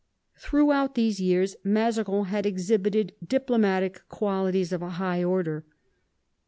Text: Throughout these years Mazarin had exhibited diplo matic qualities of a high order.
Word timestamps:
Throughout 0.39 0.95
these 0.95 1.19
years 1.19 1.55
Mazarin 1.63 2.25
had 2.25 2.47
exhibited 2.47 3.13
diplo 3.23 3.59
matic 3.59 3.99
qualities 4.09 4.71
of 4.73 4.81
a 4.81 4.89
high 4.97 5.23
order. 5.23 5.63